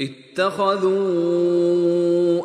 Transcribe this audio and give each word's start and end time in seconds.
اتخذوا 0.00 1.00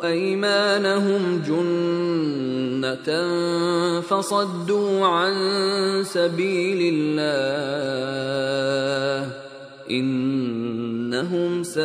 أيمانهم 0.06 1.42
جنة 1.46 3.08
فصدوا 4.00 5.06
عن 5.06 5.34
سبيل 6.04 6.94
الله 6.94 7.44
إنهم 9.90 11.62
ساء 11.62 11.84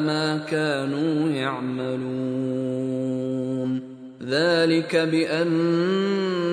ما 0.00 0.44
كانوا 0.50 1.30
يعملون. 1.30 2.72
ذلك 4.28 4.96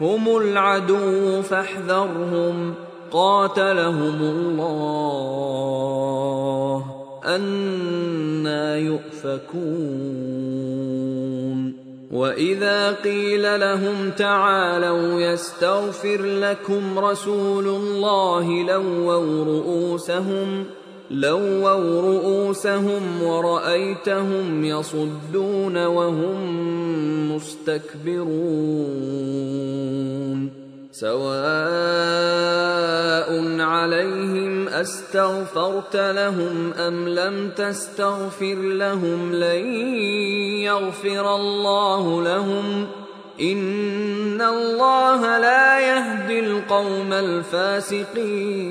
هم 0.00 0.36
العدو 0.36 1.42
فاحذرهم. 1.42 2.74
قاتلهم 3.10 4.22
الله 4.22 5.24
أنا 7.24 8.76
يؤفكون. 8.76 10.20
وإذا 12.10 12.92
قيل 12.92 13.60
لهم 13.60 14.10
تعالوا 14.10 15.20
يستغفر 15.20 16.22
لكم 16.22 16.98
رسول 16.98 17.66
الله 17.66 18.62
لووا 18.62 19.44
رؤوسهم 19.44 20.64
لووا 21.10 22.00
رؤوسهم 22.00 23.22
ورأيتهم 23.22 24.64
يصدون 24.64 25.86
وهم 25.86 26.40
مستكبرون 27.34 28.40
سواء 30.92 31.30
عليهم 33.60 34.68
أستغفرت 34.68 35.96
لهم 35.96 36.72
أم 36.72 37.08
لم 37.08 37.50
تستغفر 37.56 38.54
لهم 38.54 39.32
لن 39.34 39.66
يغفر 40.62 41.36
الله 41.36 42.22
لهم 42.22 42.86
إن 43.40 44.40
الله 44.40 45.38
لا 45.38 45.80
يهدي 45.80 46.40
القوم 46.40 47.12
الفاسقين 47.12 48.70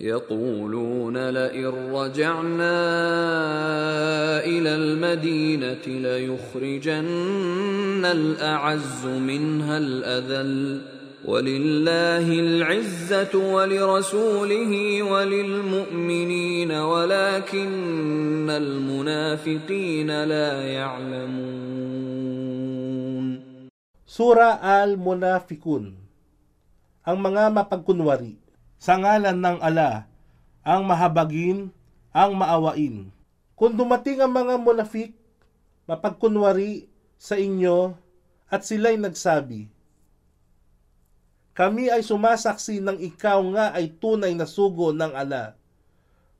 يقولون 0.00 1.30
لئن 1.30 1.92
رجعنا 1.92 2.76
إلى 4.44 4.74
المدينة 4.74 5.84
ليخرجن 5.86 7.04
الأعز 8.04 9.06
منها 9.06 9.78
الأذل 9.78 10.80
ولله 11.24 12.28
العزة 12.28 13.34
ولرسوله 13.54 15.02
وللمؤمنين 15.02 16.72
ولكن 16.72 18.50
المنافقين 18.50 20.24
لا 20.24 20.62
يعلمون. 20.62 21.96
Sura 24.06 24.56
Al-Munafikun 24.64 25.92
Ang 27.04 27.18
mga 27.20 27.52
mapagkunwari. 27.52 28.45
Sa 28.76 29.00
ngalan 29.00 29.40
ng 29.40 29.58
ala, 29.64 30.04
ang 30.60 30.84
mahabagin, 30.84 31.72
ang 32.12 32.36
maawain. 32.36 33.08
Kung 33.56 33.72
dumating 33.72 34.20
ang 34.20 34.32
mga 34.32 34.60
munafik, 34.60 35.16
mapagkunwari 35.88 36.84
sa 37.16 37.40
inyo 37.40 37.96
at 38.52 38.68
sila'y 38.68 39.00
nagsabi, 39.00 39.72
Kami 41.56 41.88
ay 41.88 42.04
sumasaksi 42.04 42.84
ng 42.84 43.00
ikaw 43.00 43.40
nga 43.56 43.72
ay 43.72 43.96
tunay 43.96 44.36
na 44.36 44.44
sugo 44.44 44.92
ng 44.92 45.12
ala. 45.16 45.56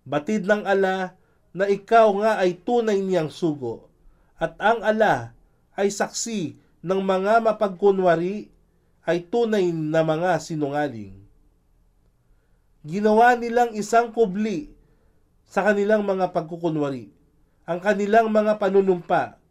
Batid 0.05 0.45
ng 0.45 0.69
ala 0.69 1.17
na 1.57 1.65
ikaw 1.73 2.13
nga 2.21 2.37
ay 2.37 2.61
tunay 2.61 3.01
niyang 3.01 3.33
sugo. 3.33 3.89
At 4.37 4.61
ang 4.61 4.85
ala 4.85 5.33
ay 5.73 5.89
saksi 5.89 6.61
ng 6.85 7.01
mga 7.01 7.41
mapagkunwari 7.41 8.53
ay 9.09 9.25
tunay 9.25 9.73
na 9.73 10.05
mga 10.05 10.37
sinungaling 10.37 11.26
ginawa 12.87 13.35
nilang 13.35 13.75
isang 13.75 14.15
kubli 14.15 14.71
sa 15.43 15.67
kanilang 15.67 16.07
mga 16.07 16.31
pagkukunwari, 16.31 17.11
ang 17.67 17.83
kanilang 17.83 18.31
mga 18.31 18.63
panunumpa 18.63 19.43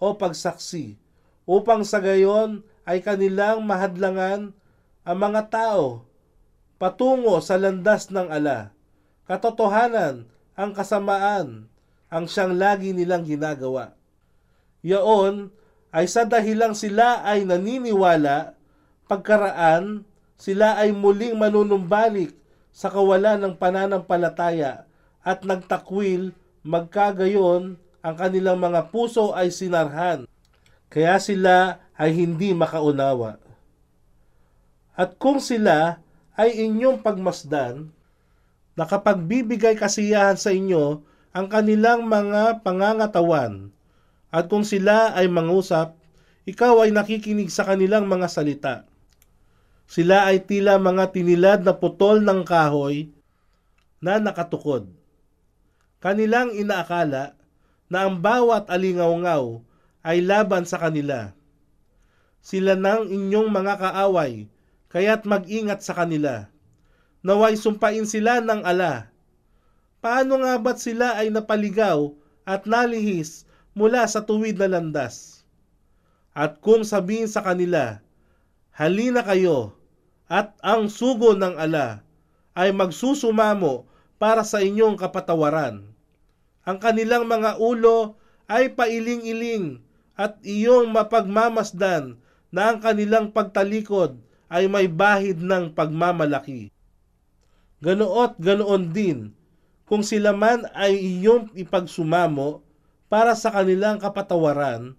o 0.00 0.16
pagsaksi, 0.16 0.96
upang 1.44 1.84
sa 1.84 2.00
gayon 2.00 2.64
ay 2.88 3.04
kanilang 3.04 3.60
mahadlangan 3.68 4.56
ang 5.04 5.18
mga 5.20 5.52
tao 5.52 6.08
patungo 6.80 7.36
sa 7.44 7.60
landas 7.60 8.08
ng 8.08 8.32
ala. 8.32 8.72
Katotohanan, 9.28 10.24
ang 10.56 10.70
kasamaan, 10.72 11.68
ang 12.08 12.24
siyang 12.24 12.56
lagi 12.56 12.96
nilang 12.96 13.28
ginagawa. 13.28 13.92
Yaon 14.80 15.52
ay 15.92 16.08
sa 16.08 16.24
dahilang 16.24 16.72
sila 16.72 17.20
ay 17.28 17.44
naniniwala, 17.44 18.56
pagkaraan, 19.04 20.07
sila 20.38 20.78
ay 20.78 20.94
muling 20.94 21.34
manunumbalik 21.34 22.30
sa 22.70 22.86
kawalan 22.94 23.42
ng 23.42 23.54
pananampalataya 23.58 24.86
at 25.26 25.42
nagtakwil 25.42 26.30
magkagayon 26.62 27.74
ang 28.06 28.14
kanilang 28.14 28.62
mga 28.62 28.94
puso 28.94 29.34
ay 29.34 29.50
sinarhan. 29.50 30.30
Kaya 30.86 31.18
sila 31.18 31.82
ay 31.98 32.14
hindi 32.14 32.54
makaunawa. 32.54 33.42
At 34.94 35.18
kung 35.18 35.42
sila 35.42 35.98
ay 36.38 36.54
inyong 36.70 37.02
pagmasdan, 37.02 37.90
nakapagbibigay 38.78 39.74
kasiyahan 39.74 40.38
sa 40.38 40.54
inyo 40.54 41.02
ang 41.34 41.46
kanilang 41.50 42.06
mga 42.06 42.62
pangangatawan, 42.62 43.74
at 44.30 44.46
kung 44.46 44.62
sila 44.62 45.18
ay 45.18 45.26
mangusap, 45.26 45.98
ikaw 46.46 46.86
ay 46.86 46.94
nakikinig 46.94 47.50
sa 47.50 47.66
kanilang 47.66 48.06
mga 48.06 48.26
salita 48.30 48.74
sila 49.88 50.28
ay 50.28 50.44
tila 50.44 50.76
mga 50.76 51.16
tinilad 51.16 51.60
na 51.64 51.72
putol 51.72 52.20
ng 52.20 52.44
kahoy 52.44 53.08
na 54.04 54.20
nakatukod. 54.20 54.84
Kanilang 56.04 56.52
inaakala 56.52 57.32
na 57.88 58.04
ang 58.04 58.20
bawat 58.20 58.68
alingaw-ngaw 58.68 59.64
ay 60.04 60.20
laban 60.20 60.68
sa 60.68 60.76
kanila. 60.76 61.32
Sila 62.44 62.76
nang 62.76 63.08
inyong 63.08 63.48
mga 63.48 63.74
kaaway, 63.80 64.46
kaya't 64.92 65.24
mag-ingat 65.24 65.80
sa 65.80 65.96
kanila. 65.96 66.52
Naway 67.24 67.56
sumpain 67.56 68.04
sila 68.04 68.44
ng 68.44 68.62
ala. 68.68 69.08
Paano 70.04 70.44
nga 70.44 70.54
ba't 70.60 70.78
sila 70.78 71.16
ay 71.16 71.32
napaligaw 71.32 72.12
at 72.44 72.68
nalihis 72.68 73.48
mula 73.72 74.04
sa 74.06 74.20
tuwid 74.22 74.60
na 74.60 74.68
landas. 74.68 75.42
At 76.36 76.60
kung 76.62 76.86
sabihin 76.86 77.26
sa 77.26 77.42
kanila, 77.42 77.98
halina 78.70 79.26
kayo, 79.26 79.77
at 80.28 80.52
ang 80.60 80.92
sugo 80.92 81.32
ng 81.32 81.56
ala 81.56 82.04
ay 82.52 82.70
magsusumamo 82.76 83.88
para 84.20 84.44
sa 84.44 84.60
inyong 84.60 85.00
kapatawaran. 85.00 85.88
Ang 86.68 86.78
kanilang 86.78 87.24
mga 87.24 87.56
ulo 87.56 88.20
ay 88.44 88.68
pailing-iling 88.76 89.80
at 90.20 90.36
iyong 90.44 90.92
mapagmamasdan 90.92 92.20
na 92.52 92.72
ang 92.72 92.78
kanilang 92.84 93.32
pagtalikod 93.32 94.20
ay 94.52 94.68
may 94.68 94.84
bahid 94.88 95.40
ng 95.40 95.72
pagmamalaki. 95.72 96.68
Ganoot 97.80 98.36
ganoon 98.36 98.90
din 98.90 99.18
kung 99.88 100.04
sila 100.04 100.36
man 100.36 100.68
ay 100.76 100.98
iyong 100.98 101.48
ipagsumamo 101.56 102.60
para 103.08 103.32
sa 103.32 103.48
kanilang 103.48 103.96
kapatawaran 103.96 104.92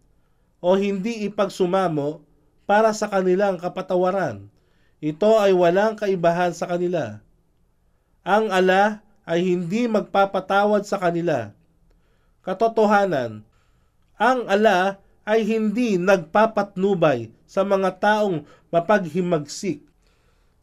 o 0.63 0.73
hindi 0.73 1.27
ipagsumamo 1.29 2.25
para 2.65 2.89
sa 2.95 3.05
kanilang 3.11 3.61
kapatawaran. 3.61 4.49
Ito 4.99 5.39
ay 5.39 5.55
walang 5.55 5.95
kaibahan 5.95 6.51
sa 6.51 6.67
kanila. 6.67 7.23
Ang 8.27 8.51
ala 8.51 8.99
ay 9.23 9.43
hindi 9.43 9.87
magpapatawad 9.87 10.83
sa 10.83 10.99
kanila. 10.99 11.55
Katotohanan, 12.43 13.47
ang 14.19 14.39
ala 14.47 14.99
ay 15.23 15.47
hindi 15.47 15.95
nagpapatnubay 15.95 17.31
sa 17.47 17.63
mga 17.63 17.95
taong 17.99 18.43
mapaghimagsik 18.69 19.81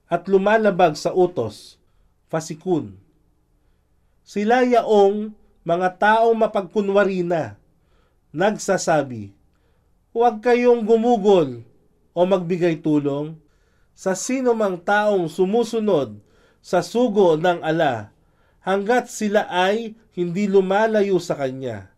at 0.07 0.29
lumalabag 0.31 0.95
sa 0.95 1.11
utos, 1.11 1.81
fasikun 2.31 3.07
sila 4.27 4.67
yaong 4.67 5.31
mga 5.63 5.89
taong 6.03 6.35
mapagkunwari 6.35 7.23
na, 7.23 7.55
nagsasabi, 8.35 9.31
huwag 10.11 10.43
kayong 10.43 10.83
gumugol 10.83 11.63
o 12.11 12.21
magbigay 12.27 12.75
tulong 12.83 13.39
sa 13.97 14.13
sino 14.13 14.53
mang 14.53 14.77
taong 14.77 15.33
sumusunod 15.33 16.21
sa 16.61 16.85
sugo 16.85 17.41
ng 17.41 17.65
ala 17.65 18.13
hanggat 18.61 19.09
sila 19.09 19.49
ay 19.49 19.97
hindi 20.13 20.45
lumalayo 20.45 21.17
sa 21.17 21.33
kanya. 21.33 21.89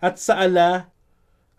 At 0.00 0.16
sa 0.16 0.40
ala, 0.40 0.88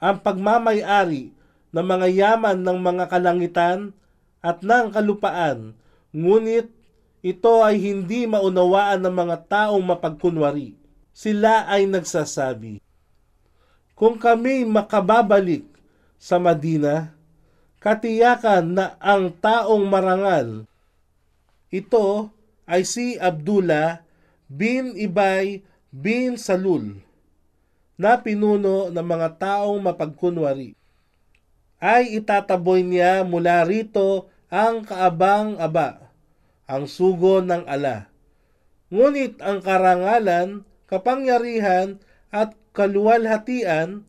ang 0.01 0.17
pagmamayari 0.25 1.29
ng 1.69 1.85
mga 1.85 2.07
yaman 2.09 2.57
ng 2.57 2.77
mga 2.81 3.05
kalangitan 3.05 3.93
at 4.41 4.65
ng 4.65 4.89
kalupaan, 4.89 5.77
ngunit 6.09 6.73
ito 7.21 7.61
ay 7.61 7.77
hindi 7.77 8.25
maunawaan 8.25 9.05
ng 9.05 9.13
mga 9.13 9.37
taong 9.45 9.85
mapagkunwari. 9.85 10.73
Sila 11.13 11.69
ay 11.69 11.85
nagsasabi, 11.85 12.81
Kung 13.93 14.17
kami 14.17 14.65
makababalik 14.65 15.69
sa 16.17 16.41
Madina, 16.41 17.13
katiyakan 17.81 18.77
na 18.77 18.85
ang 19.01 19.33
taong 19.41 19.89
marangal. 19.89 20.69
Ito 21.73 22.29
ay 22.69 22.85
si 22.85 23.17
Abdullah 23.17 24.05
bin 24.45 24.93
Ibay 24.93 25.65
bin 25.89 26.37
Salul 26.37 27.01
na 27.97 28.21
pinuno 28.21 28.93
ng 28.93 29.05
mga 29.05 29.41
taong 29.41 29.81
mapagkunwari. 29.81 30.77
Ay 31.81 32.21
itataboy 32.21 32.85
niya 32.85 33.25
mula 33.25 33.65
rito 33.65 34.29
ang 34.53 34.85
kaabang-aba 34.85 36.13
ang 36.69 36.85
sugo 36.85 37.41
ng 37.41 37.65
ala. 37.65 38.13
Ngunit 38.93 39.41
ang 39.41 39.59
karangalan, 39.59 40.63
kapangyarihan 40.85 41.97
at 42.29 42.53
kaluwalhatian 42.71 44.05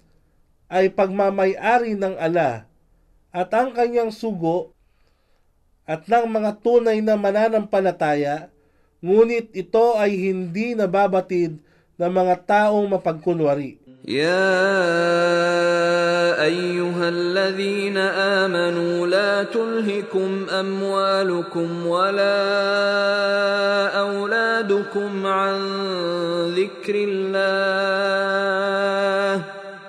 ay 0.68 0.92
pagmamayari 0.92 1.96
ng 1.96 2.14
ala 2.20 2.70
at 3.33 3.49
ang 3.53 3.75
kanyang 3.75 4.09
sugo 4.09 4.71
at 5.87 6.03
ng 6.03 6.27
mga 6.27 6.51
tunay 6.59 6.99
na 6.99 7.15
mananampalataya, 7.15 8.51
ngunit 8.99 9.55
ito 9.55 9.95
ay 9.95 10.11
hindi 10.15 10.75
nababatid 10.75 11.63
ng 11.95 12.11
mga 12.11 12.35
taong 12.43 12.91
mapagkunwari. 12.91 13.87
يا 14.07 14.63
ايها 16.43 17.09
الذين 17.09 17.97
امنوا 17.97 19.07
لا 19.07 19.43
تلهكم 19.43 20.45
اموالكم 20.49 21.87
ولا 21.87 22.39
اولادكم 23.99 25.27
عن 25.27 25.55
ذكر 26.55 26.95
الله 26.95 28.30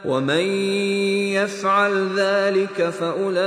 ومن 0.05 0.45
يفعل 1.33 2.09
ذلك 2.15 2.89
فاولئك 2.89 3.43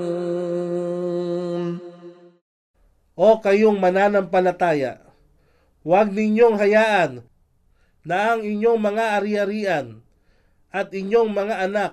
O 3.12 3.36
kayong 3.38 3.76
mananampalataya, 3.76 4.98
huwag 5.84 6.08
ninyong 6.16 6.56
hayaan 6.56 7.20
na 8.02 8.34
ang 8.34 8.40
inyong 8.40 8.80
mga 8.80 9.20
ari-arian 9.20 10.00
at 10.72 10.90
inyong 10.96 11.30
mga 11.30 11.68
anak 11.68 11.92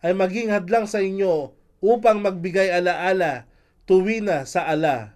ay 0.00 0.16
maging 0.16 0.48
hadlang 0.48 0.88
sa 0.88 1.04
inyo 1.04 1.52
upang 1.84 2.24
magbigay 2.24 2.72
alaala 2.72 3.44
tuwi 3.84 4.24
na 4.24 4.48
sa 4.48 4.64
ala. 4.64 5.12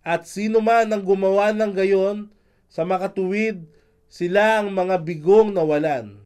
At 0.00 0.24
sino 0.24 0.64
man 0.64 0.88
ang 0.88 1.04
gumawa 1.04 1.52
ng 1.52 1.76
gayon 1.76 2.32
sa 2.72 2.88
makatuwid, 2.88 3.68
sila 4.08 4.64
ang 4.64 4.72
mga 4.72 5.04
bigong 5.04 5.52
nawalan. 5.52 6.24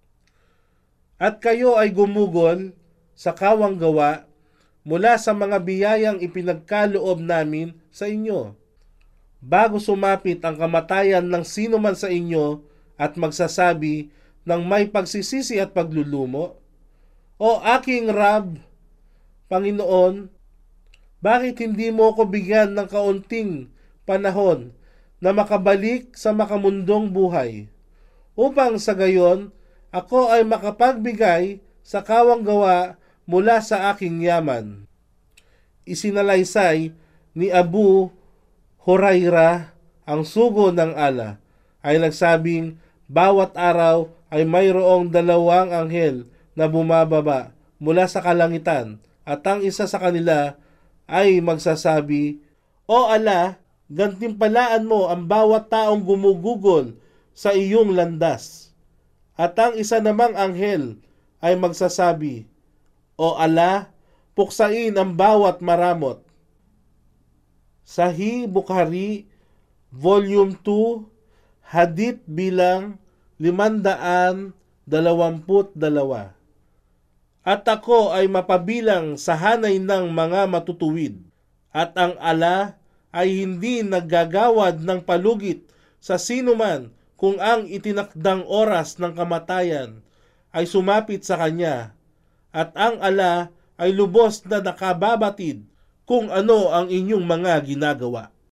At 1.19 1.43
kayo 1.43 1.75
ay 1.75 1.91
gumugol 1.91 2.73
sa 3.19 3.35
kawang 3.35 3.79
gawa 3.79 4.27
mula 4.87 5.19
sa 5.19 5.35
mga 5.35 5.59
biyayang 5.63 6.19
ipinagkaloob 6.23 7.19
namin 7.19 7.75
sa 7.91 8.07
inyo. 8.07 8.55
Bago 9.45 9.77
sumapit 9.83 10.41
ang 10.47 10.57
kamatayan 10.57 11.27
ng 11.27 11.45
sino 11.45 11.77
man 11.77 11.99
sa 11.99 12.09
inyo 12.09 12.63
at 12.97 13.19
magsasabi 13.19 14.09
ng 14.45 14.63
may 14.65 14.89
pagsisisi 14.89 15.61
at 15.61 15.73
paglulumo, 15.73 16.61
O 17.41 17.59
aking 17.61 18.15
Rab, 18.15 18.63
Panginoon, 19.51 20.31
bakit 21.19 21.59
hindi 21.61 21.91
mo 21.91 22.13
ko 22.15 22.29
bigyan 22.29 22.77
ng 22.77 22.87
kaunting 22.87 23.73
panahon 24.05 24.77
na 25.19 25.33
makabalik 25.33 26.13
sa 26.15 26.37
makamundong 26.37 27.11
buhay, 27.11 27.67
upang 28.37 28.77
sa 28.77 28.93
gayon 28.93 29.51
ako 29.89 30.31
ay 30.31 30.45
makapagbigay 30.45 31.65
sa 31.81 32.05
kawang 32.05 32.45
gawa 32.45 33.01
mula 33.25 33.63
sa 33.65 33.95
aking 33.95 34.21
yaman. 34.21 34.85
Isinalaysay 35.89 36.93
ni 37.33 37.49
Abu 37.49 38.13
Huraira 38.85 39.73
ang 40.05 40.29
sugo 40.29 40.69
ng 40.69 40.93
ala 40.93 41.41
ay 41.81 41.97
nagsabing 42.01 42.77
bawat 43.11 43.57
araw 43.57 44.11
ay 44.33 44.49
mayroong 44.49 45.13
dalawang 45.13 45.71
anghel 45.71 46.27
na 46.57 46.67
bumababa 46.71 47.53
mula 47.79 48.09
sa 48.09 48.25
kalangitan 48.25 49.03
at 49.25 49.45
ang 49.45 49.65
isa 49.65 49.89
sa 49.89 49.99
kanila 50.01 50.57
ay 51.09 51.41
magsasabi, 51.41 52.41
O 52.85 53.09
ala, 53.09 53.61
gantimpalaan 53.89 54.85
mo 54.85 55.09
ang 55.09 55.25
bawat 55.29 55.69
taong 55.73 56.05
gumugugol 56.05 56.97
sa 57.33 57.53
iyong 57.53 57.93
landas. 57.97 58.73
At 59.35 59.57
ang 59.59 59.75
isa 59.77 59.99
namang 60.01 60.37
anghel 60.37 61.01
ay 61.41 61.57
magsasabi, 61.57 62.49
O 63.17 63.37
ala, 63.37 63.93
puksain 64.37 64.95
ang 64.97 65.17
bawat 65.17 65.61
maramot. 65.65 66.21
Sahih 67.85 68.49
Bukhari, 68.49 69.29
Volume 69.93 70.57
2, 70.61 71.14
Hadith 71.65 72.21
bilang 72.29 73.01
522. 73.41 74.53
At 77.45 77.63
ako 77.69 78.13
ay 78.13 78.29
mapabilang 78.29 79.17
sa 79.17 79.37
hanay 79.37 79.81
ng 79.81 80.13
mga 80.13 80.49
matutuwid, 80.49 81.21
at 81.73 81.97
ang 81.97 82.17
ala 82.21 82.77
ay 83.13 83.45
hindi 83.45 83.81
naggagawad 83.81 84.85
ng 84.85 85.01
palugit 85.05 85.65
sa 86.01 86.21
sinuman 86.21 86.93
kung 87.15 87.41
ang 87.41 87.65
itinakdang 87.65 88.45
oras 88.45 89.01
ng 89.01 89.17
kamatayan 89.17 90.05
ay 90.53 90.69
sumapit 90.69 91.25
sa 91.25 91.41
kanya, 91.41 91.97
at 92.53 92.77
ang 92.77 93.01
ala 93.01 93.49
ay 93.81 93.91
lubos 93.91 94.45
na 94.47 94.61
nakababatid 94.61 95.65
kung 96.05 96.29
ano 96.29 96.69
ang 96.71 96.93
inyong 96.93 97.25
mga 97.25 97.53
ginagawa. 97.65 98.34